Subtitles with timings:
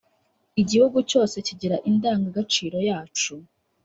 [0.61, 3.33] igihugu cyose kigira indangagaciro yacu